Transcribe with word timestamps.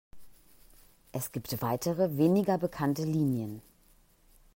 Es 1.11 1.31
gibt 1.31 1.61
weitere 1.61 2.17
weniger 2.17 2.57
bekannte 2.57 3.03
Linien. 3.03 3.61